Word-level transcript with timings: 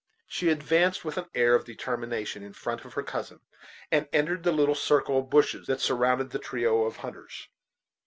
She 0.25 0.49
advanced, 0.49 1.05
with 1.05 1.19
an 1.19 1.27
air 1.35 1.53
of 1.53 1.63
determination, 1.63 2.41
in 2.41 2.53
front 2.53 2.85
of 2.85 2.95
her 2.95 3.03
cousin, 3.03 3.41
and 3.91 4.09
entered 4.11 4.41
the 4.41 4.51
little 4.51 4.73
circle 4.73 5.19
of 5.19 5.29
bushes 5.29 5.67
that 5.67 5.79
surrounded 5.79 6.31
the 6.31 6.39
trio 6.39 6.85
of 6.85 6.95
hunters. 6.97 7.49